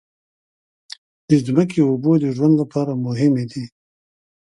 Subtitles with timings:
[1.27, 3.65] د ځمکې اوبو د ژوند لپاره مهمې دي.